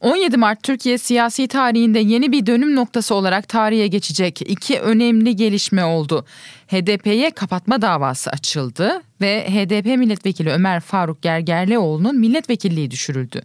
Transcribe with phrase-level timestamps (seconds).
[0.00, 5.84] 17 Mart Türkiye siyasi tarihinde yeni bir dönüm noktası olarak tarihe geçecek iki önemli gelişme
[5.84, 6.24] oldu.
[6.66, 13.42] HDP'ye kapatma davası açıldı ve HDP milletvekili Ömer Faruk Gergerlioğlu'nun milletvekilliği düşürüldü.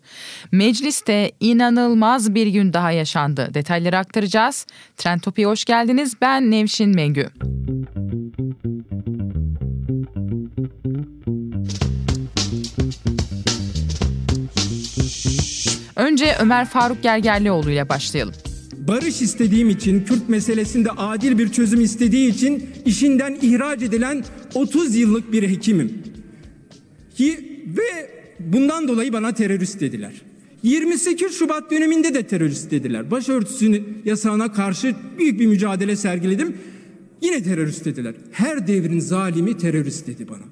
[0.52, 3.50] Mecliste inanılmaz bir gün daha yaşandı.
[3.54, 4.66] Detayları aktaracağız.
[4.98, 6.14] Trend Topi'ye hoş geldiniz.
[6.22, 7.30] Ben Nevşin Mengü.
[16.20, 18.34] Önce Ömer Faruk Gergerlioğlu ile başlayalım.
[18.88, 25.32] Barış istediğim için, Kürt meselesinde adil bir çözüm istediği için işinden ihraç edilen 30 yıllık
[25.32, 26.04] bir hekimim.
[27.68, 28.10] Ve
[28.40, 30.14] bundan dolayı bana terörist dediler.
[30.64, 33.12] 28 Şubat döneminde de terörist dediler.
[33.12, 36.58] Başörtüsünü yasağına karşı büyük bir mücadele sergiledim.
[37.22, 38.14] Yine terörist dediler.
[38.32, 40.44] Her devrin zalimi terörist dedi bana.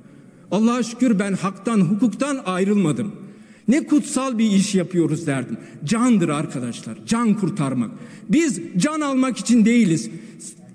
[0.52, 3.27] Allah'a şükür ben haktan, hukuktan ayrılmadım.
[3.68, 5.58] Ne kutsal bir iş yapıyoruz derdim.
[5.86, 6.98] Candır arkadaşlar.
[7.06, 7.92] Can kurtarmak.
[8.30, 10.10] Biz can almak için değiliz.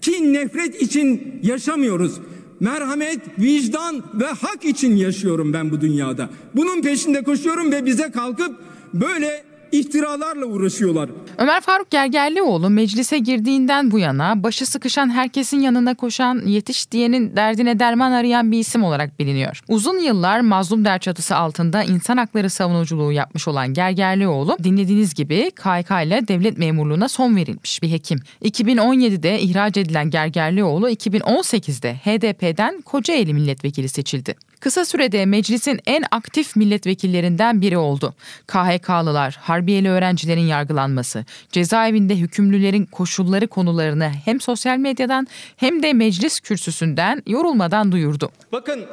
[0.01, 2.21] Kin, nefret için yaşamıyoruz.
[2.61, 6.31] Merhamet, vicdan ve hak için yaşıyorum ben bu dünyada.
[6.57, 8.57] Bunun peşinde koşuyorum ve bize kalkıp
[8.95, 11.11] böyle iftiralarla uğraşıyorlar.
[11.39, 17.79] Ömer Faruk Gergerlioğlu meclise girdiğinden bu yana başı sıkışan herkesin yanına koşan yetiş diyenin derdine
[17.79, 19.61] derman arayan bir isim olarak biliniyor.
[19.69, 25.91] Uzun yıllar mazlum der çatısı altında insan hakları savunuculuğu yapmış olan Gergerlioğlu dinlediğiniz gibi KHK
[26.07, 28.21] ile devlet memurluğuna son verilmiş bir hekim.
[28.45, 34.35] 2017'de ihraç edilen Gergerlioğlu 2018'de HDP'den Kocaeli milletvekili seçildi.
[34.63, 38.15] Kısa sürede meclisin en aktif milletvekillerinden biri oldu.
[38.47, 47.23] KHK'lılar, harbiyeli öğrencilerin yargılanması, cezaevinde hükümlülerin koşulları konularını hem sosyal medyadan hem de meclis kürsüsünden
[47.27, 48.31] yorulmadan duyurdu.
[48.53, 48.85] Bakın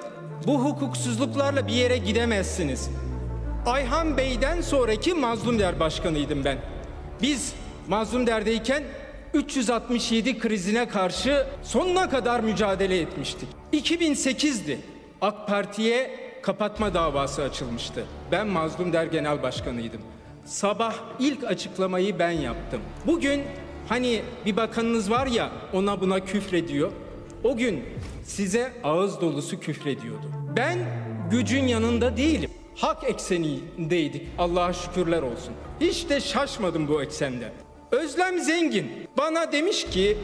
[0.48, 2.90] bu hukuksuzluklarla bir yere gidemezsiniz.
[3.66, 6.58] Ayhan Bey'den sonraki Mazlum Der Başkanıydım ben.
[7.22, 7.54] Biz
[7.88, 8.84] Mazlum Der'deyken
[9.34, 13.50] 367 krizine karşı sonuna kadar mücadele etmiştik.
[13.74, 14.99] 2008'di.
[15.22, 18.06] AK Parti'ye kapatma davası açılmıştı.
[18.32, 20.02] Ben Mazlum Der Genel Başkanıydım.
[20.46, 22.82] Sabah ilk açıklamayı ben yaptım.
[23.08, 23.42] Bugün
[23.90, 26.92] hani bir bakanınız var ya ona buna küfrediyor.
[27.44, 27.84] O gün
[28.24, 30.32] size ağız dolusu küfrediyordu.
[30.56, 30.78] Ben
[31.32, 32.52] gücün yanında değilim.
[32.76, 34.28] Hak eksenindeydik.
[34.38, 35.54] Allah'a şükürler olsun.
[35.82, 37.52] Hiç de şaşmadım bu eksende.
[37.92, 40.18] Özlem Zengin bana demiş ki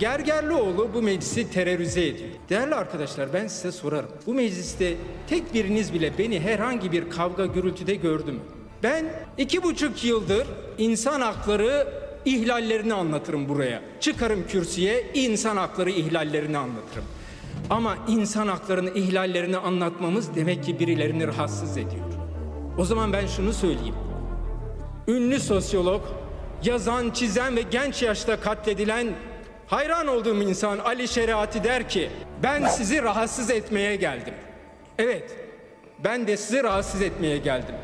[0.00, 2.28] Gergerlioğlu bu meclisi terörize ediyor.
[2.48, 4.10] Değerli arkadaşlar ben size sorarım.
[4.26, 4.94] Bu mecliste
[5.28, 8.38] tek biriniz bile beni herhangi bir kavga gürültüde gördü mü?
[8.82, 9.04] Ben
[9.38, 10.46] iki buçuk yıldır
[10.78, 11.88] insan hakları
[12.24, 13.82] ihlallerini anlatırım buraya.
[14.00, 17.04] Çıkarım kürsüye insan hakları ihlallerini anlatırım.
[17.70, 22.06] Ama insan haklarını ihlallerini anlatmamız demek ki birilerini rahatsız ediyor.
[22.78, 23.94] O zaman ben şunu söyleyeyim.
[25.08, 26.02] Ünlü sosyolog,
[26.64, 29.06] yazan, çizen ve genç yaşta katledilen
[29.70, 32.10] hayran olduğum insan Ali Şeriati der ki
[32.42, 34.34] ben sizi rahatsız etmeye geldim.
[34.98, 35.36] Evet
[36.04, 37.74] ben de sizi rahatsız etmeye geldim.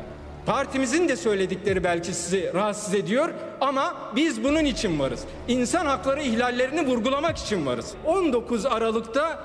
[0.45, 3.29] Partimizin de söyledikleri belki sizi rahatsız ediyor
[3.61, 5.23] ama biz bunun için varız.
[5.47, 7.93] İnsan hakları ihlallerini vurgulamak için varız.
[8.05, 9.39] 19 Aralık'ta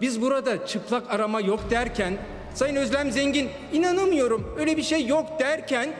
[0.00, 2.18] biz burada çıplak arama yok derken
[2.54, 5.94] Sayın Özlem Zengin inanamıyorum öyle bir şey yok derken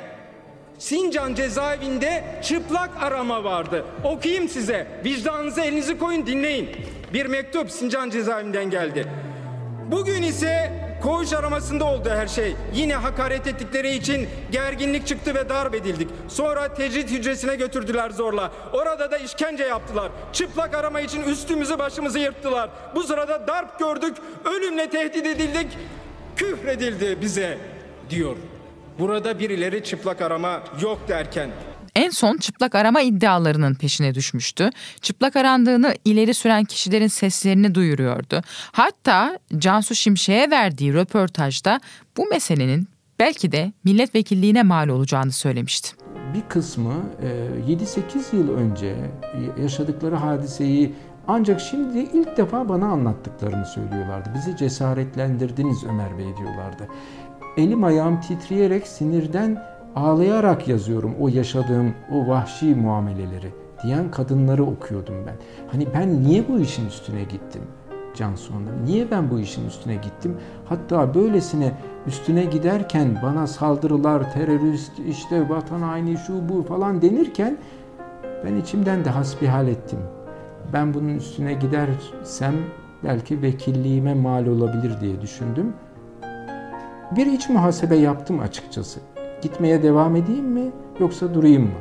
[0.79, 3.85] Sincan cezaevinde çıplak arama vardı.
[4.05, 4.87] Okuyayım size.
[5.05, 6.71] Vicdanınıza elinizi koyun dinleyin.
[7.13, 9.07] Bir mektup Sincan cezaevinden geldi.
[9.91, 12.57] Bugün ise Koğuş aramasında oldu her şey.
[12.75, 16.09] Yine hakaret ettikleri için gerginlik çıktı ve darp edildik.
[16.29, 18.53] Sonra tecrit hücresine götürdüler zorla.
[18.73, 20.11] Orada da işkence yaptılar.
[20.33, 22.71] Çıplak arama için üstümüzü başımızı yırttılar.
[22.95, 25.79] Bu sırada darp gördük, ölümle tehdit edildik,
[26.37, 27.59] küfredildi bize
[28.11, 28.37] diyor.
[28.99, 31.51] Burada birileri çıplak arama yok derken
[31.95, 34.71] en son çıplak arama iddialarının peşine düşmüştü.
[35.01, 38.43] Çıplak arandığını ileri süren kişilerin seslerini duyuruyordu.
[38.73, 41.81] Hatta Cansu Şimşek'e verdiği röportajda
[42.17, 42.89] bu meselenin
[43.19, 45.97] belki de milletvekilliğine mal olacağını söylemişti.
[46.35, 46.95] Bir kısmı
[47.69, 48.97] 7-8 e, yıl önce
[49.63, 50.95] yaşadıkları hadiseyi
[51.29, 54.31] Ancak şimdi ilk defa bana anlattıklarını söylüyorlardı.
[54.35, 56.89] Bizi cesaretlendirdiniz Ömer Bey diyorlardı.
[57.57, 59.63] Elim ayağım titreyerek sinirden
[59.97, 63.53] ağlayarak yazıyorum o yaşadığım o vahşi muameleleri
[63.83, 65.35] diyen kadınları okuyordum ben.
[65.73, 67.63] Hani ben niye bu işin üstüne gittim?
[68.15, 68.85] Cansu Hanım.
[68.85, 70.37] Niye ben bu işin üstüne gittim?
[70.65, 71.73] Hatta böylesine
[72.07, 77.59] üstüne giderken bana saldırılar, terörist, işte vatan haini, şu bu falan denirken
[78.45, 79.99] ben içimden de hasbihal ettim.
[80.73, 82.55] Ben bunun üstüne gidersem
[83.05, 85.73] belki vekilliğime mal olabilir diye düşündüm.
[87.11, 89.01] Bir iç muhasebe yaptım açıkçası.
[89.43, 91.79] Gitmeye devam edeyim mi yoksa durayım mı?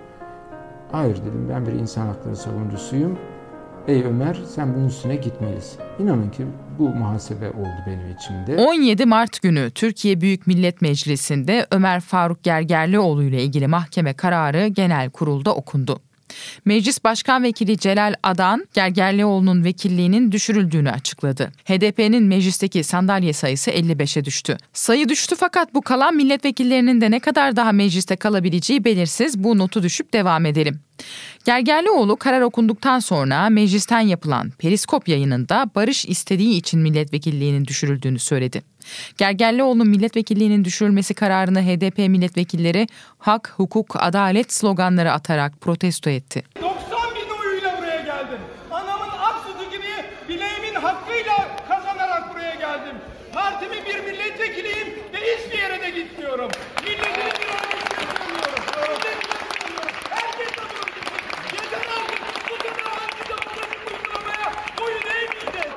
[0.91, 3.17] Hayır dedim ben bir insan hakları savunucusuyum.
[3.87, 5.79] Ey Ömer sen bunun üstüne gitmelisin.
[5.99, 6.45] İnanın ki
[6.79, 8.63] bu muhasebe oldu benim içimde.
[8.63, 15.09] 17 Mart günü Türkiye Büyük Millet Meclisi'nde Ömer Faruk Gergerlioğlu ile ilgili mahkeme kararı genel
[15.09, 15.99] kurulda okundu.
[16.65, 21.51] Meclis Başkan Vekili Celal Adan, Gergerlioğlu'nun vekilliğinin düşürüldüğünü açıkladı.
[21.65, 24.57] HDP'nin meclisteki sandalye sayısı 55'e düştü.
[24.73, 29.43] Sayı düştü fakat bu kalan milletvekillerinin de ne kadar daha mecliste kalabileceği belirsiz.
[29.43, 30.79] Bu notu düşüp devam edelim.
[31.45, 38.63] Gergerlioğlu karar okunduktan sonra meclisten yapılan periskop yayınında barış istediği için milletvekilliğinin düşürüldüğünü söyledi.
[39.17, 42.87] Gergerlioğlu'nun milletvekilliğinin düşürülmesi kararını HDP milletvekilleri
[43.17, 46.43] hak, hukuk, adalet sloganları atarak protesto etti.
[46.61, 46.71] 90
[47.15, 48.39] bin oyuyla buraya geldim.
[48.71, 49.91] Anamın ak sütü gibi
[50.29, 52.95] bileğimin hakkıyla kazanarak buraya geldim.
[53.33, 56.51] Partimin bir milletvekiliyim ve hiçbir yere de gitmiyorum.
[56.83, 58.63] Milletimin bir örnek gösteriyorum.
[60.09, 61.23] Herkes de bunu bilsin.
[61.55, 65.73] Yeter artık bu kadar antidemokratik uygulamaya boyun eğmeyeceğiz.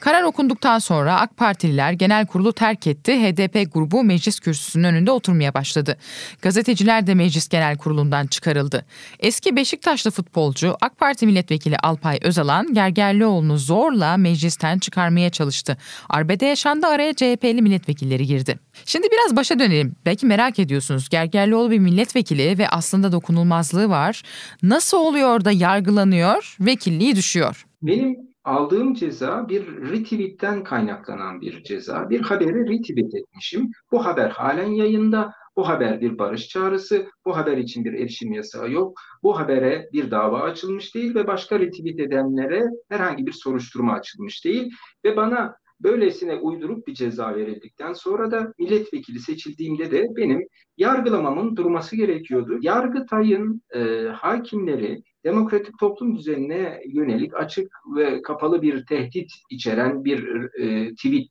[0.00, 3.12] Karar okunduktan sonra AK Partililer genel kurulu terk etti.
[3.12, 5.96] HDP grubu meclis kürsüsünün önünde oturmaya başladı.
[6.42, 8.84] Gazeteciler de meclis genel kurulundan çıkarıldı.
[9.18, 15.76] Eski Beşiktaşlı futbolcu AK Parti milletvekili Alpay Özalan Gergerlioğlu'nu zorla meclisten çıkarmaya çalıştı.
[16.08, 18.58] Arbede yaşandı araya CHP'li milletvekilleri girdi.
[18.84, 19.96] Şimdi biraz başa dönelim.
[20.06, 21.08] Belki merak ediyorsunuz.
[21.08, 24.22] Gergerlioğlu bir milletvekili ve aslında dokunulmazlığı var.
[24.62, 27.66] Nasıl oluyor da yargılanıyor, vekilliği düşüyor?
[27.82, 32.10] Benim aldığım ceza bir retweetten kaynaklanan bir ceza.
[32.10, 33.70] Bir haberi retweet etmişim.
[33.92, 35.32] Bu haber halen yayında.
[35.56, 37.06] Bu haber bir barış çağrısı.
[37.24, 38.98] Bu haber için bir erişim yasağı yok.
[39.22, 44.70] Bu habere bir dava açılmış değil ve başka retweet edenlere herhangi bir soruşturma açılmış değil.
[45.04, 50.46] Ve bana böylesine uydurup bir ceza verildikten sonra da milletvekili seçildiğimde de benim
[50.76, 52.58] yargılamamın durması gerekiyordu.
[52.60, 60.94] Yargıtay'ın e, hakimleri demokratik toplum düzenine yönelik açık ve kapalı bir tehdit içeren bir e,
[60.94, 61.30] tweet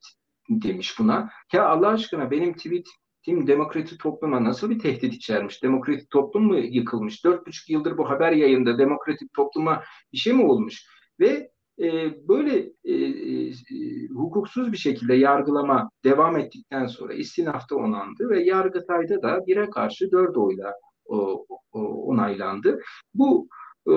[0.49, 1.29] demiş buna.
[1.53, 5.63] Ya Allah aşkına benim tweetim demokratik topluma nasıl bir tehdit içermiş?
[5.63, 7.25] Demokratik toplum mu yıkılmış?
[7.25, 9.83] Dört buçuk yıldır bu haber yayında demokratik topluma
[10.13, 10.85] bir şey mi olmuş?
[11.19, 11.49] Ve
[11.81, 19.21] e, böyle e, e, hukuksuz bir şekilde yargılama devam ettikten sonra istinafta onandı ve Yargıtay'da
[19.21, 20.74] da bire karşı dört oyla
[21.06, 22.79] o, o, onaylandı.
[23.13, 23.47] Bu
[23.88, 23.94] e,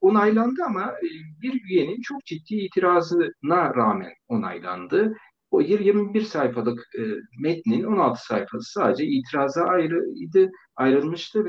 [0.00, 1.08] onaylandı ama e,
[1.42, 5.16] bir üyenin çok ciddi itirazına rağmen onaylandı.
[5.50, 7.02] O 21 sayfalık e,
[7.40, 11.44] metnin 16 sayfası sadece itiraza ayrıydı, ayrılmıştı.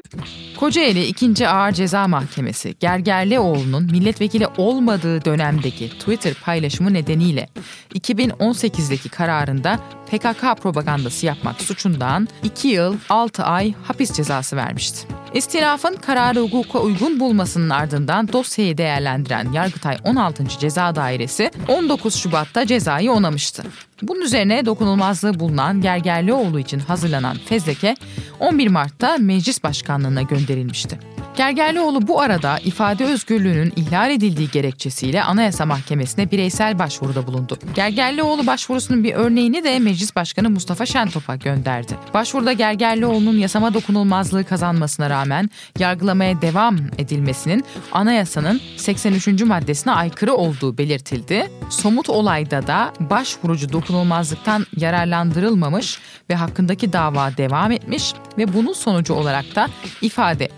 [0.58, 1.48] Kocaeli 2.
[1.48, 7.50] Ağır Ceza Mahkemesi Gergerlioğlu'nun milletvekili olmadığı dönemdeki Twitter paylaşımı nedeniyle
[7.96, 9.80] 2018'deki kararında
[10.12, 15.08] PKK propagandası yapmak suçundan 2 yıl 6 ay hapis cezası vermişti.
[15.34, 20.48] İstilafın kararı hukuka uygun bulmasının ardından dosyayı değerlendiren Yargıtay 16.
[20.60, 23.64] Ceza Dairesi 19 Şubat'ta cezayı onamıştı.
[24.02, 27.96] Bunun üzerine dokunulmazlığı bulunan Gergerlioğlu için hazırlanan fezleke
[28.40, 31.00] 11 Mart'ta meclis başkanlığına gönderilmişti.
[31.38, 37.58] Gergerlioğlu bu arada ifade özgürlüğünün ihlal edildiği gerekçesiyle Anayasa Mahkemesi'ne bireysel başvuruda bulundu.
[37.76, 41.94] Gergerlioğlu başvurusunun bir örneğini de Meclis Başkanı Mustafa Şentop'a gönderdi.
[42.14, 49.28] Başvuruda Gergerlioğlu'nun yasama dokunulmazlığı kazanmasına rağmen yargılamaya devam edilmesinin anayasanın 83.
[49.28, 51.52] maddesine aykırı olduğu belirtildi.
[51.70, 59.56] Somut olayda da başvurucu dokunulmazlıktan yararlandırılmamış ve hakkındaki dava devam etmiş ve bunun sonucu olarak
[59.56, 59.68] da
[60.02, 60.50] ifade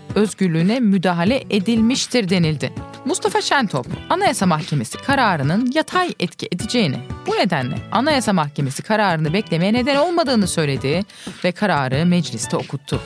[0.70, 2.72] özgürlüğüne müdahale edilmiştir denildi.
[3.04, 9.96] Mustafa Şentop, Anayasa Mahkemesi kararının yatay etki edeceğini, bu nedenle Anayasa Mahkemesi kararını beklemeye neden
[9.96, 11.04] olmadığını söyledi
[11.44, 13.00] ve kararı mecliste okuttu.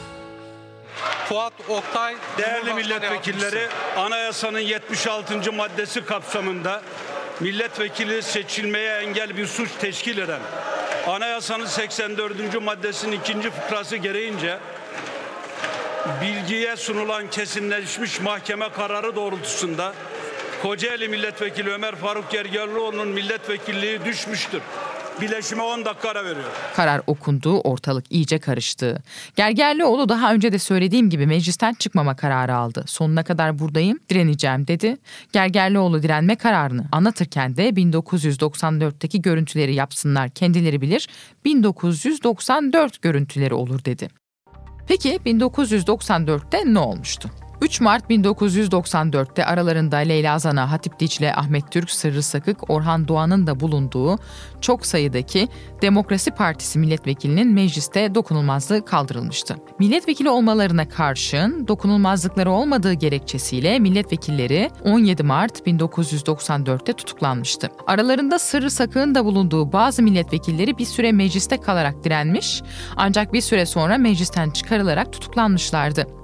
[1.29, 5.53] Fuat Oktay Değerli milletvekilleri, anayasanın 76.
[5.53, 6.83] maddesi kapsamında
[7.41, 10.41] milletvekili seçilmeye engel bir suç teşkil eden
[11.07, 12.63] anayasanın 84.
[12.63, 14.59] maddesinin ikinci fıkrası gereğince
[16.23, 19.95] bilgiye sunulan kesinleşmiş mahkeme kararı doğrultusunda
[20.63, 24.63] Kocaeli Milletvekili Ömer Faruk Gergerlioğlu'nun milletvekilliği düşmüştür.
[25.21, 26.47] Bileşime 10 dakika ara veriyor.
[26.77, 29.03] Karar okundu, ortalık iyice karıştı.
[29.37, 32.85] Gergerlioğlu daha önce de söylediğim gibi meclisten çıkmama kararı aldı.
[32.87, 34.97] Sonuna kadar buradayım, direneceğim dedi.
[35.33, 41.09] Gergerlioğlu direnme kararını anlatırken de 1994'teki görüntüleri yapsınlar kendileri bilir,
[41.45, 44.24] 1994 görüntüleri olur dedi.
[44.87, 47.31] Peki 1994'te ne olmuştu?
[47.65, 53.61] 3 Mart 1994'te aralarında Leyla Zana, Hatip Dicle, Ahmet Türk, Sırrı Sakık, Orhan Doğan'ın da
[53.61, 54.19] bulunduğu
[54.61, 55.49] çok sayıdaki
[55.83, 59.57] Demokrasi Partisi milletvekilinin mecliste dokunulmazlığı kaldırılmıştı.
[59.79, 67.69] Milletvekili olmalarına karşın dokunulmazlıkları olmadığı gerekçesiyle milletvekilleri 17 Mart 1994'te tutuklanmıştı.
[67.87, 72.63] Aralarında Sırrı Sakık'ın da bulunduğu bazı milletvekilleri bir süre mecliste kalarak direnmiş
[72.97, 76.24] ancak bir süre sonra meclisten çıkarılarak tutuklanmışlardı.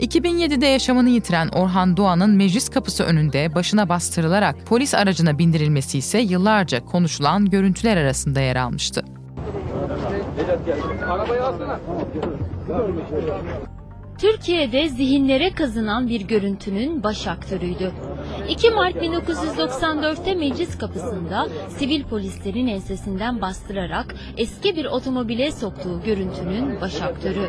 [0.00, 6.84] 2007'de yaşamını yitiren Orhan Doğan'ın meclis kapısı önünde başına bastırılarak polis aracına bindirilmesi ise yıllarca
[6.84, 9.04] konuşulan görüntüler arasında yer almıştı.
[14.18, 17.92] Türkiye'de zihinlere kazınan bir görüntünün baş aktörüydü.
[18.48, 27.02] 2 Mart 1994'te meclis kapısında sivil polislerin ensesinden bastırarak eski bir otomobile soktuğu görüntünün baş
[27.02, 27.48] aktörü.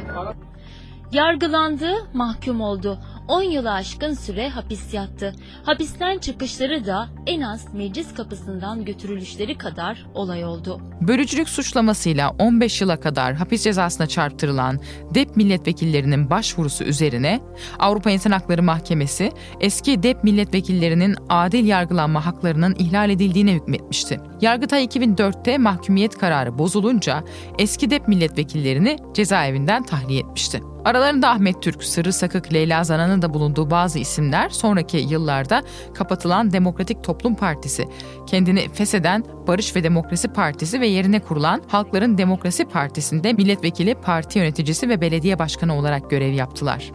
[1.13, 2.99] Yargılandı, mahkum oldu.
[3.27, 5.35] 10 yılı aşkın süre hapis yattı.
[5.63, 10.81] Hapisten çıkışları da en az meclis kapısından götürülüşleri kadar olay oldu.
[11.01, 14.79] Bölücülük suçlamasıyla 15 yıla kadar hapis cezasına çarptırılan
[15.13, 17.39] DEP milletvekillerinin başvurusu üzerine
[17.79, 24.19] Avrupa İnsan Hakları Mahkemesi eski DEP milletvekillerinin adil yargılanma haklarının ihlal edildiğine hükmetmişti.
[24.41, 27.23] Yargıtay 2004'te mahkumiyet kararı bozulunca
[27.59, 30.61] eski DEP milletvekillerini cezaevinden tahliye etmişti.
[30.85, 37.03] Aralarında Ahmet Türk, Sırrı Sakık, Leyla Zana'nın da bulunduğu bazı isimler sonraki yıllarda kapatılan Demokratik
[37.03, 37.85] Toplum Partisi,
[38.27, 44.89] kendini fesheden Barış ve Demokrasi Partisi ve yerine kurulan Halkların Demokrasi Partisi'nde milletvekili, parti yöneticisi
[44.89, 46.91] ve belediye başkanı olarak görev yaptılar.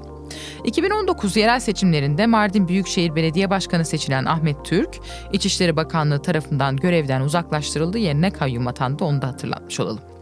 [0.65, 5.01] 2019 yerel seçimlerinde Mardin Büyükşehir Belediye Başkanı seçilen Ahmet Türk,
[5.33, 10.14] İçişleri Bakanlığı tarafından görevden uzaklaştırıldı yerine kayyum atandı onu da hatırlatmış olalım.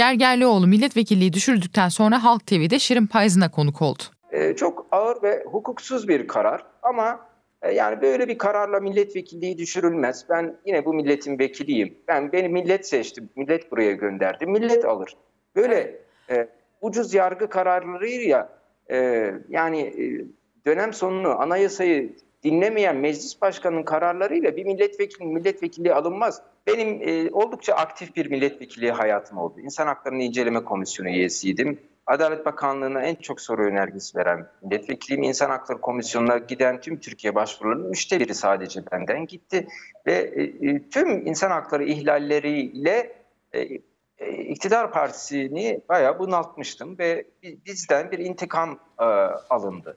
[0.00, 4.02] Gergerlioğlu milletvekilliği düşürdükten sonra Halk TV'de Şirin Payız'ına konuk oldu.
[4.32, 7.20] Ee, çok ağır ve hukuksuz bir karar ama
[7.62, 10.26] e, yani böyle bir kararla milletvekilliği düşürülmez.
[10.30, 11.98] Ben yine bu milletin vekiliyim.
[12.08, 15.16] Ben beni millet seçti, millet buraya gönderdi, millet alır.
[15.56, 15.98] Böyle
[16.30, 16.48] e,
[16.80, 18.48] ucuz yargı kararlarıyla
[18.90, 20.24] e, yani e,
[20.66, 26.42] dönem sonunu anayasayı dinlemeyen meclis başkanının kararlarıyla bir milletvekilinin milletvekilliği alınmaz.
[26.66, 29.60] Benim e, oldukça aktif bir milletvekilliği hayatım oldu.
[29.60, 31.78] İnsan Haklarını İnceleme Komisyonu üyesiydim.
[32.06, 35.22] Adalet Bakanlığı'na en çok soru önergesi veren milletvekiliyim.
[35.22, 39.66] İnsan Hakları Komisyonu'na giden tüm Türkiye başvurularının üçte biri sadece benden gitti.
[40.06, 43.12] Ve e, e tüm insan hakları ihlalleriyle
[43.52, 43.60] e,
[44.18, 49.04] e, iktidar partisini bayağı bunaltmıştım ve bizden bir intikam e,
[49.50, 49.96] alındı.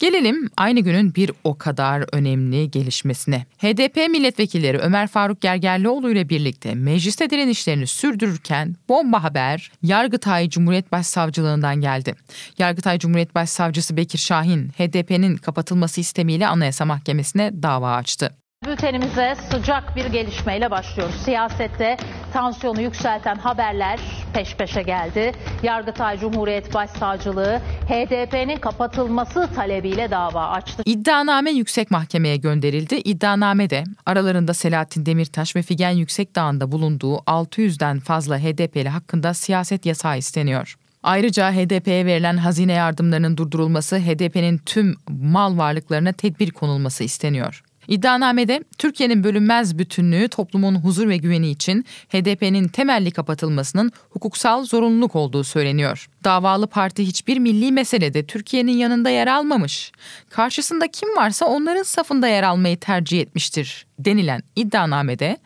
[0.00, 3.46] Gelelim aynı günün bir o kadar önemli gelişmesine.
[3.58, 11.80] HDP milletvekilleri Ömer Faruk Gergerlioğlu ile birlikte mecliste direnişlerini sürdürürken bomba haber Yargıtay Cumhuriyet Başsavcılığından
[11.80, 12.14] geldi.
[12.58, 18.30] Yargıtay Cumhuriyet Başsavcısı Bekir Şahin HDP'nin kapatılması istemiyle Anayasa Mahkemesi'ne dava açtı.
[18.66, 21.14] Bültenimize sıcak bir gelişmeyle başlıyoruz.
[21.14, 21.96] Siyasette
[22.32, 24.00] tansiyonu yükselten haberler
[24.34, 25.32] peş peşe geldi.
[25.62, 30.82] Yargıtay Cumhuriyet Başsavcılığı HDP'nin kapatılması talebiyle dava açtı.
[30.86, 32.94] İddianame yüksek mahkemeye gönderildi.
[32.94, 40.18] İddianamede aralarında Selahattin Demirtaş ve Figen Yüksekdağ'ın da bulunduğu 600'den fazla HDP'li hakkında siyaset yasağı
[40.18, 40.76] isteniyor.
[41.02, 47.62] Ayrıca HDP'ye verilen hazine yardımlarının durdurulması, HDP'nin tüm mal varlıklarına tedbir konulması isteniyor.
[47.90, 55.44] İddianamede Türkiye'nin bölünmez bütünlüğü toplumun huzur ve güveni için HDP'nin temelli kapatılmasının hukuksal zorunluluk olduğu
[55.44, 56.08] söyleniyor.
[56.24, 59.92] Davalı parti hiçbir milli meselede Türkiye'nin yanında yer almamış.
[60.28, 65.36] Karşısında kim varsa onların safında yer almayı tercih etmiştir denilen iddianamede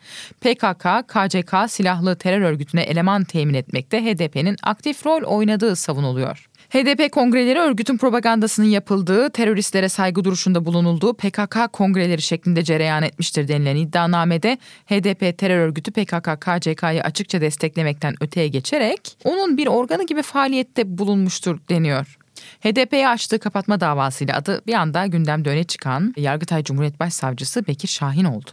[0.41, 6.49] PKK, KCK silahlı terör örgütüne eleman temin etmekte HDP'nin aktif rol oynadığı savunuluyor.
[6.69, 13.75] HDP kongreleri örgütün propagandasının yapıldığı, teröristlere saygı duruşunda bulunulduğu PKK kongreleri şeklinde cereyan etmiştir denilen
[13.75, 20.97] iddianamede HDP terör örgütü PKK KCK'yı açıkça desteklemekten öteye geçerek onun bir organı gibi faaliyette
[20.97, 22.17] bulunmuştur deniyor.
[22.61, 28.23] HDP'ye açtığı kapatma davasıyla adı bir anda gündemde öne çıkan Yargıtay Cumhuriyet Başsavcısı Bekir Şahin
[28.23, 28.49] oldu.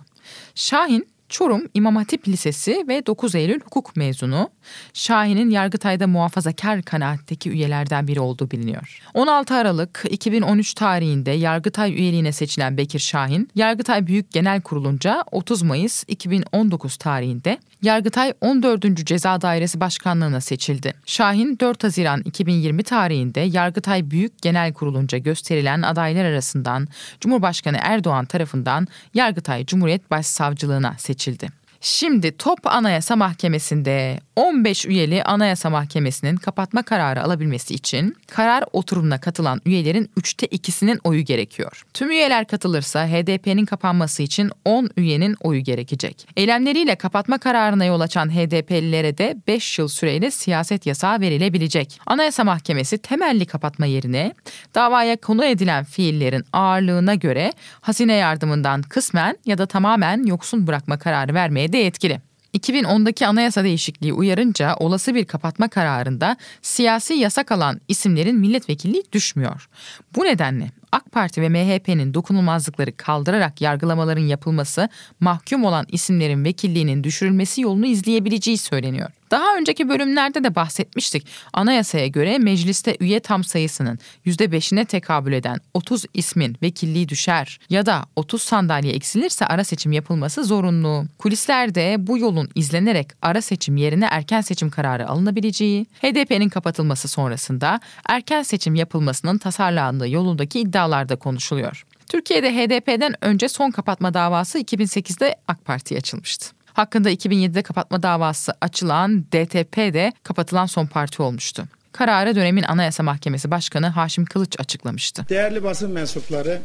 [0.55, 4.51] Şahin Çorum İmam Hatip Lisesi ve 9 Eylül hukuk mezunu.
[4.95, 8.99] Şahin'in Yargıtay'da muhafazakar kanaatteki üyelerden biri olduğu biliniyor.
[9.15, 16.05] 16 Aralık 2013 tarihinde Yargıtay üyeliğine seçilen Bekir Şahin, Yargıtay Büyük Genel Kurulunca 30 Mayıs
[16.09, 19.07] 2019 tarihinde Yargıtay 14.
[19.07, 20.95] Ceza Dairesi Başkanlığına seçildi.
[21.07, 26.89] Şahin 4 Haziran 2020 tarihinde Yargıtay Büyük Genel Kurulunca gösterilen adaylar arasından
[27.21, 31.22] Cumhurbaşkanı Erdoğan tarafından Yargıtay Cumhuriyet Başsavcılığına seçildi.
[31.23, 31.62] Mitchell'di.
[31.85, 39.61] Şimdi Top Anayasa Mahkemesi'nde 15 üyeli Anayasa Mahkemesi'nin kapatma kararı alabilmesi için karar oturumuna katılan
[39.67, 41.83] üyelerin 3'te 2'sinin oyu gerekiyor.
[41.95, 46.29] Tüm üyeler katılırsa HDP'nin kapanması için 10 üyenin oyu gerekecek.
[46.37, 52.01] Eylemleriyle kapatma kararına yol açan HDP'lilere de 5 yıl süreyle siyaset yasağı verilebilecek.
[52.07, 54.35] Anayasa Mahkemesi temelli kapatma yerine
[54.75, 61.35] davaya konu edilen fiillerin ağırlığına göre hazine yardımından kısmen ya da tamamen yoksun bırakma kararı
[61.35, 62.21] vermeye de etkili.
[62.55, 69.69] 2010'daki anayasa değişikliği uyarınca olası bir kapatma kararında siyasi yasak alan isimlerin milletvekilliği düşmüyor.
[70.17, 74.89] Bu nedenle AK Parti ve MHP'nin dokunulmazlıkları kaldırarak yargılamaların yapılması
[75.21, 79.11] mahkum olan isimlerin vekilliğinin düşürülmesi yolunu izleyebileceği söyleniyor.
[79.33, 81.27] Daha önceki bölümlerde de bahsetmiştik.
[81.53, 88.05] Anayasaya göre mecliste üye tam sayısının %5'ine tekabül eden 30 ismin vekilliği düşer ya da
[88.17, 91.05] 30 sandalye eksilirse ara seçim yapılması zorunlu.
[91.19, 98.43] Kulislerde bu yolun izlenerek ara seçim yerine erken seçim kararı alınabileceği, HDP'nin kapatılması sonrasında erken
[98.43, 101.85] seçim yapılmasının tasarlandığı yolundaki iddialarda konuşuluyor.
[102.09, 106.62] Türkiye'de HDP'den önce son kapatma davası 2008'de AK Parti'ye açılmıştı.
[106.75, 111.65] Hakkında 2007'de kapatma davası açılan DTP de kapatılan son parti olmuştu.
[111.93, 115.27] Kararı dönemin Anayasa Mahkemesi Başkanı Haşim Kılıç açıklamıştı.
[115.29, 116.61] Değerli basın mensupları,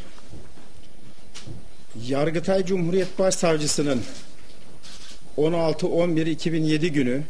[2.07, 4.01] Yargıtay Cumhuriyet Başsavcısının
[5.37, 7.23] 16-11-2007 günü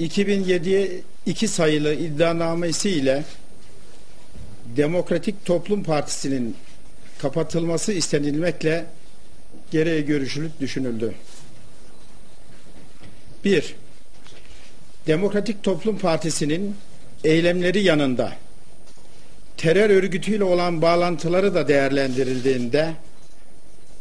[0.00, 3.24] 2007'ye 2 sayılı iddianamesi ile
[4.76, 6.56] Demokratik Toplum Partisi'nin
[7.18, 8.86] kapatılması istenilmekle
[9.70, 11.14] gereği görüşülüp düşünüldü.
[13.44, 13.74] Bir,
[15.06, 16.76] Demokratik Toplum Partisi'nin
[17.24, 18.32] eylemleri yanında
[19.56, 22.92] terör örgütüyle olan bağlantıları da değerlendirildiğinde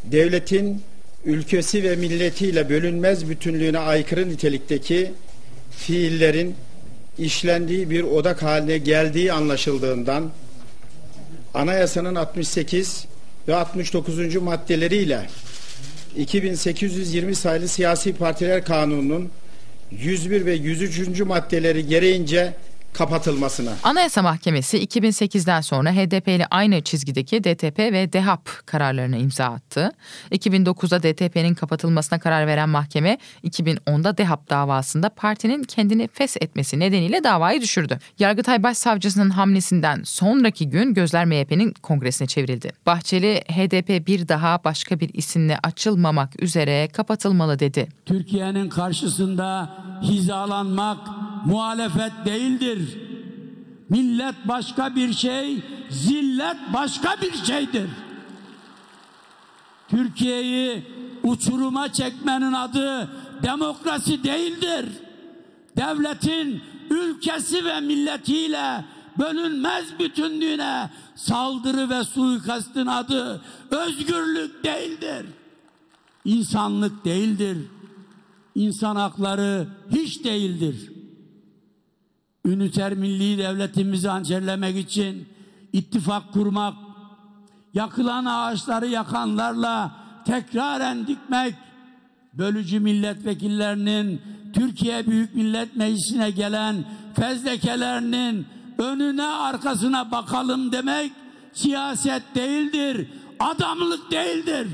[0.04, 0.82] devletin
[1.26, 5.12] ülkesi ve milletiyle bölünmez bütünlüğüne aykırı nitelikteki
[5.72, 6.56] fiillerin
[7.18, 10.32] işlendiği bir odak haline geldiği anlaşıldığından
[11.54, 13.06] anayasanın 68
[13.48, 14.36] ve 69.
[14.36, 15.30] maddeleriyle
[16.18, 19.30] 2820 sayılı Siyasi Partiler Kanunu'nun
[19.92, 21.20] 101 ve 103.
[21.20, 22.54] maddeleri gereğince
[22.98, 23.72] kapatılmasına.
[23.84, 29.92] Anayasa Mahkemesi 2008'den sonra HDP ile aynı çizgideki DTP ve DEHAP kararlarına imza attı.
[30.32, 37.62] 2009'da DTP'nin kapatılmasına karar veren mahkeme 2010'da DEHAP davasında partinin kendini fes etmesi nedeniyle davayı
[37.62, 38.00] düşürdü.
[38.20, 42.72] Yargıtay Başsavcısının hamlesinden sonraki gün gözler MHP'nin kongresine çevrildi.
[42.86, 47.88] Bahçeli HDP bir daha başka bir isimle açılmamak üzere kapatılmalı dedi.
[48.06, 49.70] Türkiye'nin karşısında
[50.04, 50.98] hizalanmak
[51.46, 52.87] muhalefet değildir.
[53.90, 57.90] Millet başka bir şey, zillet başka bir şeydir.
[59.90, 60.84] Türkiye'yi
[61.24, 63.10] uçuruma çekmenin adı
[63.44, 64.86] demokrasi değildir.
[65.78, 68.86] Devletin ülkesi ve milletiyle
[69.20, 75.26] bölünmez bütünlüğüne saldırı ve suikastın adı özgürlük değildir.
[76.26, 77.58] İnsanlık değildir.
[78.56, 80.97] İnsan hakları hiç değildir
[82.48, 85.28] üniter milli devletimizi hançerlemek için
[85.74, 86.74] ittifak kurmak,
[87.74, 89.92] yakılan ağaçları yakanlarla
[90.26, 91.56] tekraren dikmek,
[92.34, 94.22] bölücü milletvekillerinin
[94.54, 101.12] Türkiye Büyük Millet Meclisi'ne gelen fezlekelerinin önüne arkasına bakalım demek
[101.54, 103.08] siyaset değildir,
[103.40, 104.68] adamlık değildir.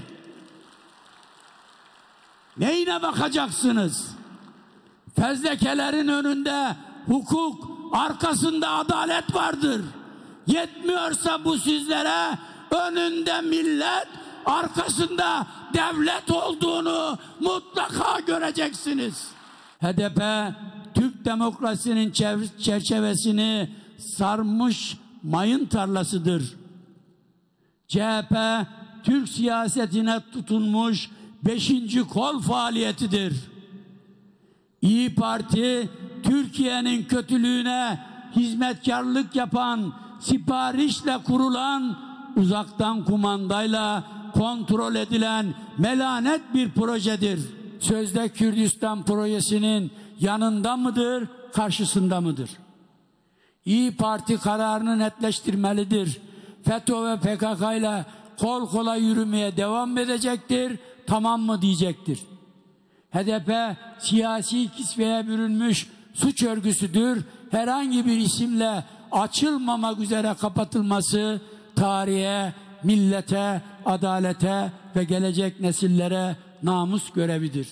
[2.57, 4.07] Neyine bakacaksınız?
[5.15, 6.75] Fezlekelerin önünde
[7.07, 9.81] hukuk, arkasında adalet vardır.
[10.47, 12.37] Yetmiyorsa bu sizlere
[12.71, 14.07] önünde millet,
[14.45, 19.27] arkasında devlet olduğunu mutlaka göreceksiniz.
[19.81, 20.21] HDP
[20.93, 22.11] Türk demokrasinin
[22.59, 26.55] çerçevesini sarmış mayın tarlasıdır.
[27.87, 28.35] CHP
[29.03, 31.09] Türk siyasetine tutunmuş
[31.45, 33.33] beşinci kol faaliyetidir.
[34.81, 35.89] İyi Parti
[36.23, 37.99] Türkiye'nin kötülüğüne
[38.35, 41.97] hizmetkarlık yapan, siparişle kurulan,
[42.35, 47.39] uzaktan kumandayla kontrol edilen melanet bir projedir.
[47.79, 52.49] Sözde Kürdistan projesinin yanında mıdır, karşısında mıdır?
[53.65, 56.21] İyi Parti kararını netleştirmelidir.
[56.63, 58.05] FETÖ ve PKK ile
[58.39, 62.19] kol kola yürümeye devam edecektir, tamam mı diyecektir.
[63.11, 67.23] HDP siyasi kisveye bürünmüş suç örgüsüdür.
[67.51, 71.41] Herhangi bir isimle açılmamak üzere kapatılması
[71.75, 77.67] tarihe, millete, adalete ve gelecek nesillere namus görevidir.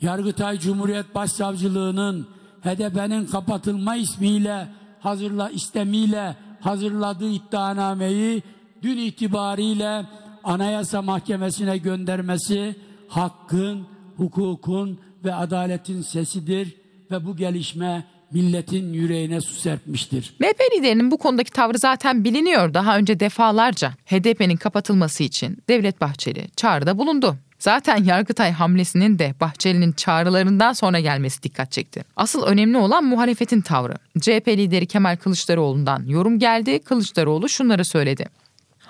[0.00, 2.26] Yargıtay Cumhuriyet Başsavcılığı'nın
[2.62, 4.68] HDP'nin kapatılma ismiyle
[5.00, 8.42] hazırla istemiyle hazırladığı iddianameyi
[8.82, 10.06] dün itibariyle
[10.44, 12.76] Anayasa Mahkemesi'ne göndermesi
[13.08, 20.34] hakkın, hukukun ve adaletin sesidir ve bu gelişme milletin yüreğine su serpmiştir.
[20.40, 22.74] MHP liderinin bu konudaki tavrı zaten biliniyor.
[22.74, 27.36] Daha önce defalarca HDP'nin kapatılması için Devlet Bahçeli çağrıda bulundu.
[27.58, 32.04] Zaten Yargıtay hamlesinin de Bahçeli'nin çağrılarından sonra gelmesi dikkat çekti.
[32.16, 33.94] Asıl önemli olan muhalefetin tavrı.
[34.20, 36.78] CHP lideri Kemal Kılıçdaroğlu'ndan yorum geldi.
[36.78, 38.26] Kılıçdaroğlu şunları söyledi.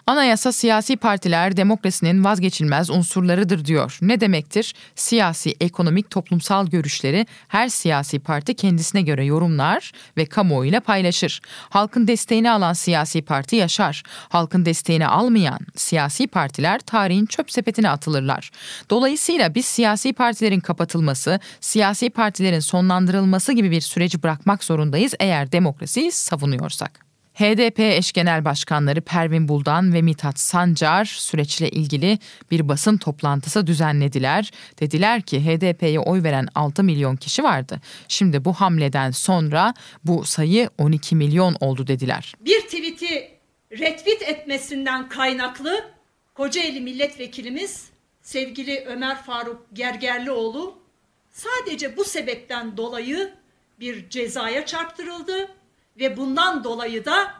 [0.08, 3.98] Anayasa siyasi partiler demokrasinin vazgeçilmez unsurlarıdır diyor.
[4.02, 4.74] Ne demektir?
[4.94, 11.40] Siyasi, ekonomik, toplumsal görüşleri her siyasi parti kendisine göre yorumlar ve kamuoyuyla paylaşır.
[11.70, 14.02] Halkın desteğini alan siyasi parti yaşar.
[14.28, 18.50] Halkın desteğini almayan siyasi partiler tarihin çöp sepetine atılırlar.
[18.90, 26.12] Dolayısıyla biz siyasi partilerin kapatılması, siyasi partilerin sonlandırılması gibi bir süreci bırakmak zorundayız eğer demokrasiyi
[26.12, 27.05] savunuyorsak.
[27.36, 32.18] HDP eş genel başkanları Pervin Buldan ve Mithat Sancar süreçle ilgili
[32.50, 34.50] bir basın toplantısı düzenlediler.
[34.80, 37.80] Dediler ki HDP'ye oy veren 6 milyon kişi vardı.
[38.08, 42.34] Şimdi bu hamleden sonra bu sayı 12 milyon oldu dediler.
[42.40, 43.30] Bir tweet'i
[43.72, 45.84] retweet etmesinden kaynaklı
[46.34, 47.90] Kocaeli milletvekilimiz
[48.22, 50.78] sevgili Ömer Faruk Gergerlioğlu
[51.32, 53.34] sadece bu sebepten dolayı
[53.80, 55.55] bir cezaya çarptırıldı
[55.98, 57.34] ve bundan dolayı da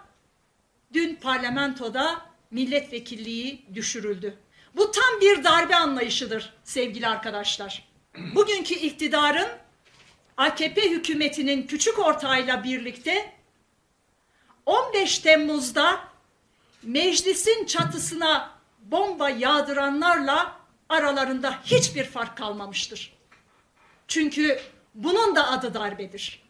[0.93, 4.39] dün parlamentoda milletvekilliği düşürüldü.
[4.77, 7.89] Bu tam bir darbe anlayışıdır sevgili arkadaşlar.
[8.35, 9.49] Bugünkü iktidarın
[10.37, 13.33] AKP hükümetinin küçük ortağıyla birlikte
[14.67, 16.01] 15 Temmuz'da
[16.83, 20.57] meclisin çatısına bomba yağdıranlarla
[20.89, 23.17] aralarında hiçbir fark kalmamıştır.
[24.09, 24.61] Çünkü
[24.95, 26.46] bunun da adı darbedir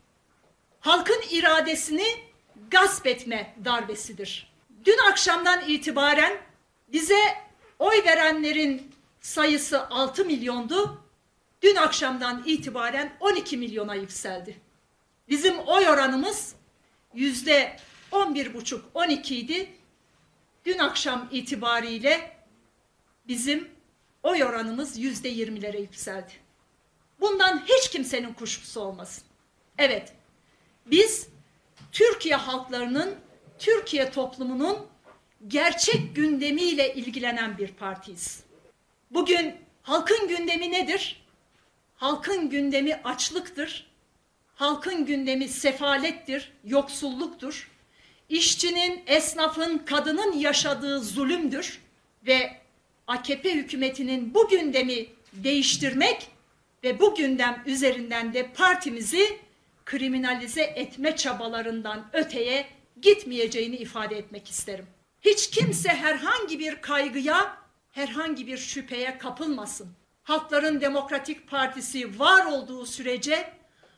[0.86, 2.06] halkın iradesini
[2.70, 4.52] gasp etme darbesidir.
[4.84, 6.38] Dün akşamdan itibaren
[6.92, 7.18] bize
[7.78, 11.02] oy verenlerin sayısı 6 milyondu.
[11.62, 14.56] Dün akşamdan itibaren 12 milyona yükseldi.
[15.28, 16.54] Bizim oy oranımız
[17.14, 17.76] yüzde
[18.12, 19.72] 11,5-12 idi.
[20.64, 22.36] Dün akşam itibariyle
[23.28, 23.68] bizim
[24.22, 26.32] oy oranımız yüzde 20'lere yükseldi.
[27.20, 29.24] Bundan hiç kimsenin kuşkusu olmasın.
[29.78, 30.15] Evet,
[30.86, 31.28] biz
[31.92, 33.14] Türkiye halklarının,
[33.58, 34.78] Türkiye toplumunun
[35.48, 38.40] gerçek gündemiyle ilgilenen bir partiyiz.
[39.10, 41.22] Bugün halkın gündemi nedir?
[41.96, 43.86] Halkın gündemi açlıktır.
[44.54, 47.70] Halkın gündemi sefalettir, yoksulluktur.
[48.28, 51.80] İşçinin, esnafın, kadının yaşadığı zulümdür
[52.26, 52.60] ve
[53.06, 56.28] AKP hükümetinin bu gündemi değiştirmek
[56.84, 59.38] ve bu gündem üzerinden de partimizi
[59.86, 62.66] kriminalize etme çabalarından öteye
[63.02, 64.86] gitmeyeceğini ifade etmek isterim.
[65.20, 67.56] Hiç kimse herhangi bir kaygıya,
[67.90, 69.88] herhangi bir şüpheye kapılmasın.
[70.22, 73.52] Halkların Demokratik Partisi var olduğu sürece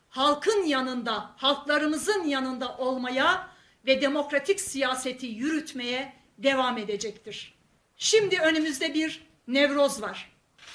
[0.09, 3.48] halkın yanında, halklarımızın yanında olmaya
[3.87, 7.55] ve demokratik siyaseti yürütmeye devam edecektir.
[7.96, 10.33] Şimdi önümüzde bir Nevroz var.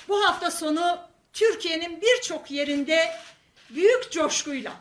[0.10, 1.00] Bu hafta sonu
[1.34, 3.12] Türkiye'nin birçok yerinde
[3.70, 4.74] büyük coşkuyla,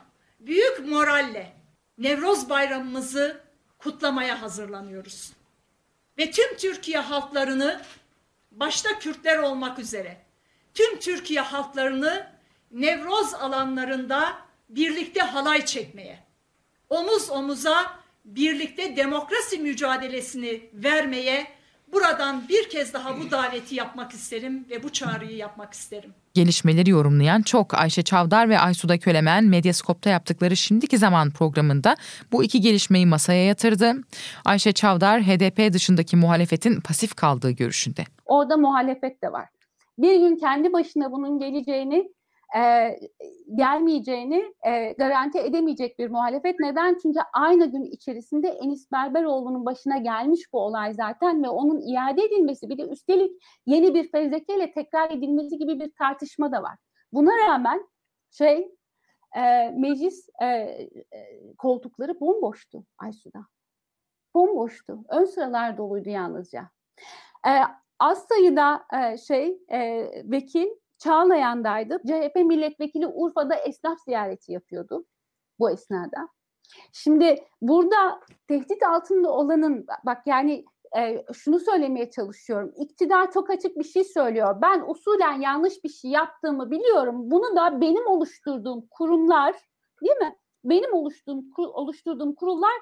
[0.46, 1.52] büyük moralle
[1.98, 3.40] Nevroz bayramımızı
[3.78, 5.32] kutlamaya hazırlanıyoruz.
[6.18, 7.80] Ve tüm Türkiye halklarını
[8.50, 10.16] başta Kürtler olmak üzere
[10.74, 12.32] tüm Türkiye halklarını
[12.70, 16.18] Nevroz alanlarında birlikte halay çekmeye,
[16.90, 21.46] omuz omuza birlikte demokrasi mücadelesini vermeye
[21.92, 26.14] buradan bir kez daha bu daveti yapmak isterim ve bu çağrıyı yapmak isterim.
[26.34, 31.96] Gelişmeleri yorumlayan çok Ayşe Çavdar ve Aysuda Kölemen Medyaskop'ta yaptıkları Şimdiki Zaman programında
[32.32, 33.92] bu iki gelişmeyi masaya yatırdı.
[34.44, 38.04] Ayşe Çavdar HDP dışındaki muhalefetin pasif kaldığı görüşünde.
[38.24, 39.48] Orada muhalefet de var.
[39.98, 42.08] Bir gün kendi başına bunun geleceğini
[42.56, 42.96] e,
[43.54, 46.60] gelmeyeceğini e, garanti edemeyecek bir muhalefet.
[46.60, 46.98] Neden?
[47.02, 52.68] Çünkü aynı gün içerisinde Enis Berberoğlu'nun başına gelmiş bu olay zaten ve onun iade edilmesi
[52.68, 56.78] bir de üstelik yeni bir fezlekeyle tekrar edilmesi gibi bir tartışma da var.
[57.12, 57.88] Buna rağmen
[58.30, 58.74] şey
[59.36, 60.88] e, meclis e, e,
[61.58, 63.46] koltukları bomboştu Aysu'da.
[64.34, 64.98] Bomboştu.
[65.08, 66.70] Ön sıralar doluydu yalnızca.
[67.46, 67.50] E,
[67.98, 70.68] az sayıda e, şey e, vekil
[71.02, 71.98] Çağlayan'daydı.
[72.06, 75.04] CHP milletvekili Urfa'da esnaf ziyareti yapıyordu
[75.58, 76.28] bu esnada.
[76.92, 80.64] Şimdi burada tehdit altında olanın bak yani
[80.96, 82.72] e, şunu söylemeye çalışıyorum.
[82.76, 84.56] İktidar çok açık bir şey söylüyor.
[84.62, 87.30] Ben usulen yanlış bir şey yaptığımı biliyorum.
[87.30, 89.54] Bunu da benim oluşturduğum kurumlar
[90.02, 90.36] değil mi?
[90.64, 92.72] Benim oluşturduğum oluşturduğum kurumlar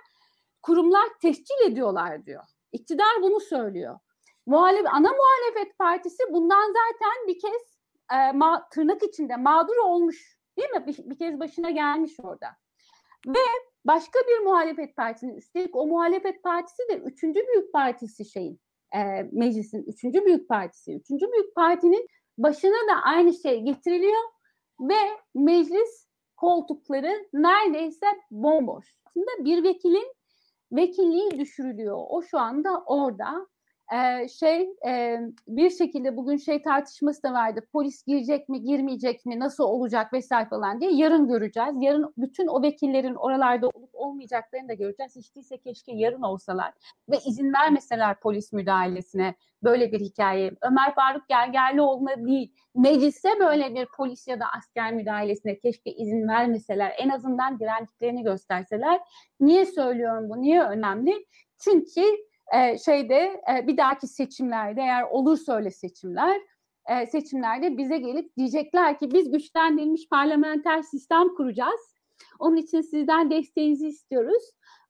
[0.62, 2.44] kurumlar tescil ediyorlar diyor.
[2.72, 3.98] İktidar bunu söylüyor.
[4.46, 7.79] Muhalef, ana muhalefet partisi bundan zaten bir kez
[8.14, 10.86] e, ma, tırnak içinde mağdur olmuş değil mi?
[10.86, 12.46] Bir, bir kez başına gelmiş orada.
[13.26, 13.38] Ve
[13.84, 18.60] başka bir muhalefet partisinin üstelik o muhalefet partisi de üçüncü büyük partisi şeyin
[18.94, 20.94] e, meclisin üçüncü büyük partisi.
[20.94, 22.06] Üçüncü büyük partinin
[22.38, 24.22] başına da aynı şey getiriliyor
[24.80, 24.98] ve
[25.34, 28.94] meclis koltukları neredeyse bomboş.
[29.04, 30.14] Aslında bir vekilin
[30.72, 31.98] vekilliği düşürülüyor.
[32.08, 33.46] O şu anda orada
[33.92, 37.60] e, şey e, bir şekilde bugün şey tartışması da vardı.
[37.72, 41.74] Polis girecek mi, girmeyecek mi, nasıl olacak vesaire falan diye yarın göreceğiz.
[41.80, 45.16] Yarın bütün o vekillerin oralarda olup olmayacaklarını da göreceğiz.
[45.16, 46.72] Hiç değilse keşke yarın olsalar
[47.10, 50.52] ve izin vermeseler polis müdahalesine böyle bir hikaye.
[50.62, 56.94] Ömer Faruk Gergerlioğlu'na değil, meclise böyle bir polis ya da asker müdahalesine keşke izin vermeseler.
[56.98, 59.00] En azından direndiklerini gösterseler.
[59.40, 60.42] Niye söylüyorum bu?
[60.42, 61.26] Niye önemli?
[61.58, 62.02] Çünkü
[62.54, 66.40] e, şeyde e, bir dahaki seçimlerde eğer olursa öyle seçimler
[66.88, 71.80] e, seçimlerde bize gelip diyecekler ki biz güçlendirilmiş parlamenter sistem kuracağız.
[72.38, 74.42] Onun için sizden desteğinizi istiyoruz.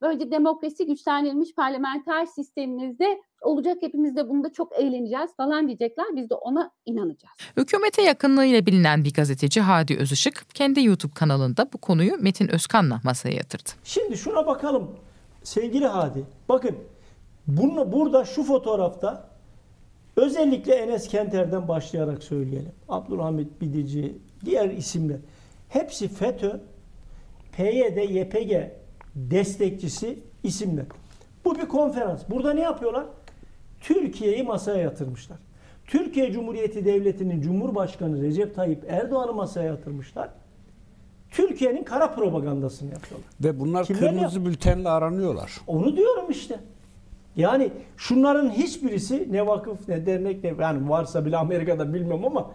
[0.02, 3.76] Böylece demokrasi güçlendirilmiş parlamenter sisteminizde olacak.
[3.80, 6.06] Hepimiz de bunda çok eğleneceğiz falan diyecekler.
[6.16, 7.34] Biz de ona inanacağız.
[7.56, 13.34] Hükümete yakınlığıyla bilinen bir gazeteci Hadi Özışık kendi YouTube kanalında bu konuyu Metin Özkan'la masaya
[13.34, 13.70] yatırdı.
[13.84, 14.96] Şimdi şuna bakalım
[15.42, 16.24] sevgili Hadi.
[16.48, 16.76] Bakın
[17.46, 19.28] bunu, burada şu fotoğrafta
[20.16, 22.72] özellikle Enes Kenter'den başlayarak söyleyelim.
[22.88, 25.18] Abdülhamit Bidici, diğer isimler.
[25.68, 26.60] Hepsi FETÖ,
[27.52, 28.70] PYD, YPG
[29.14, 30.84] destekçisi isimler.
[31.44, 32.22] Bu bir konferans.
[32.30, 33.06] Burada ne yapıyorlar?
[33.80, 35.38] Türkiye'yi masaya yatırmışlar.
[35.86, 40.28] Türkiye Cumhuriyeti Devleti'nin Cumhurbaşkanı Recep Tayyip Erdoğan'ı masaya yatırmışlar.
[41.30, 43.28] Türkiye'nin kara propagandasını yapıyorlar.
[43.40, 45.60] Ve bunlar Kimler kırmızı yap- bültenle aranıyorlar.
[45.66, 46.60] Onu diyorum işte.
[47.36, 52.50] Yani şunların hiçbirisi ne vakıf ne dernek ne yani varsa bile Amerika'da bilmem ama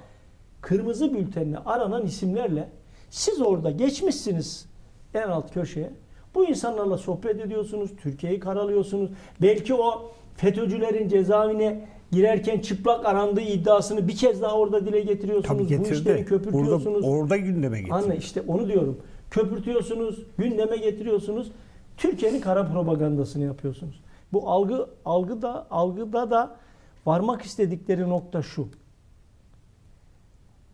[0.62, 2.70] kırmızı bültenle aranan isimlerle
[3.10, 4.66] siz orada geçmişsiniz
[5.14, 5.90] en alt köşeye.
[6.36, 9.10] Bu insanlarla sohbet ediyorsunuz, Türkiye'yi karalıyorsunuz.
[9.42, 15.48] Belki o FETÖ'cülerin cezaevine girerken çıplak arandığı iddiasını bir kez daha orada dile getiriyorsunuz.
[15.48, 16.00] Tabii Bu getirdi.
[16.00, 17.06] işleri köpürtüyorsunuz.
[17.06, 17.94] Orada, orada gündeme getirdi.
[17.94, 19.00] Anne işte onu diyorum.
[19.32, 21.52] Köpürtüyorsunuz, gündeme getiriyorsunuz.
[21.98, 24.05] Türkiye'nin kara propagandasını yapıyorsunuz.
[24.34, 26.58] Bu algı algıda algıda da
[27.06, 28.68] varmak istedikleri nokta şu.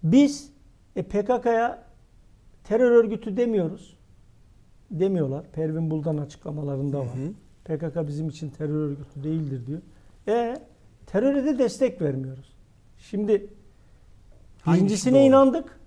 [0.03, 0.51] Biz
[0.95, 1.83] e, PKK'ya
[2.63, 3.97] terör örgütü demiyoruz.
[4.91, 5.45] Demiyorlar.
[5.51, 7.07] Pervin Buldan açıklamalarında var.
[7.65, 9.81] PKK bizim için terör örgütü değildir diyor.
[10.27, 10.57] E
[11.05, 12.55] teröre de destek vermiyoruz.
[12.97, 13.47] Şimdi
[14.61, 15.21] Hangisi birincisine doğru?
[15.21, 15.79] inandık.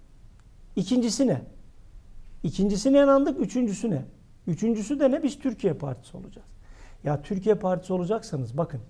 [0.77, 1.43] İkincisi ne?
[2.43, 3.41] İkincisine inandık.
[3.41, 4.05] Üçüncüsü ne?
[4.47, 5.23] Üçüncüsü de ne?
[5.23, 6.49] Biz Türkiye Partisi olacağız.
[7.05, 8.81] Ya Türkiye Partisi olacaksanız bakın.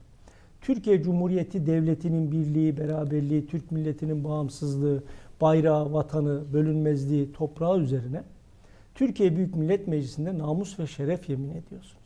[0.60, 5.02] Türkiye Cumhuriyeti Devleti'nin birliği, beraberliği, Türk milletinin bağımsızlığı,
[5.40, 8.22] bayrağı, vatanı, bölünmezliği, toprağı üzerine
[8.94, 12.04] Türkiye Büyük Millet Meclisi'nde namus ve şeref yemin ediyorsunuz.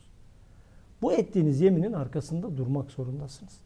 [1.01, 3.57] Bu ettiğiniz yeminin arkasında durmak zorundasınız.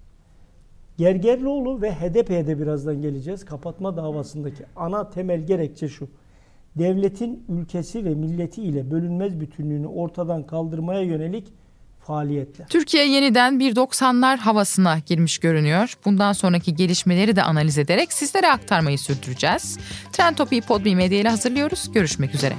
[0.97, 3.45] Gergerlioğlu ve HDP'ye de birazdan geleceğiz.
[3.45, 6.08] Kapatma davasındaki ana temel gerekçe şu.
[6.75, 11.53] devletin ülkesi ve milleti ile bölünmez bütünlüğünü ortadan kaldırmaya yönelik
[12.08, 12.68] faaliyetler.
[12.68, 15.94] Türkiye yeniden bir 90'lar havasına girmiş görünüyor.
[16.06, 19.78] Bundan sonraki gelişmeleri de analiz ederek sizlere aktarmayı sürdüreceğiz.
[20.12, 21.92] Trend Topi'yi Podbi Medya ile hazırlıyoruz.
[21.94, 22.56] Görüşmek üzere.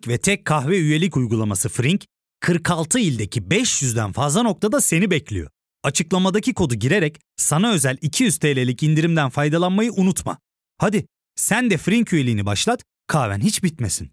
[0.00, 2.04] İlk ve tek kahve üyelik uygulaması Frink,
[2.40, 5.50] 46 ildeki 500'den fazla noktada seni bekliyor.
[5.82, 10.38] Açıklamadaki kodu girerek sana özel 200 TL'lik indirimden faydalanmayı unutma.
[10.78, 14.10] Hadi sen de Frink üyeliğini başlat, kahven hiç bitmesin.